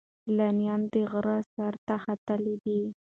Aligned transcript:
سیلانیان 0.21 0.81
د 0.91 0.93
غره 1.11 1.37
سر 1.53 1.73
ته 1.85 1.95
ختلي 2.05 2.55
دي. 2.63 2.81